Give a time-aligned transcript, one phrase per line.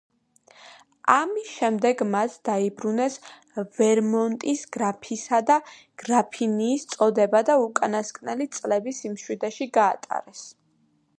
[1.15, 3.17] ამის შემდეგ მათ დაიბრუნეს
[3.81, 5.57] ვერმონტის გრაფისა და
[6.05, 10.47] გრაფინიის წოდება და უკანასკნელი წლები სიმშვიდეში გაატარეს.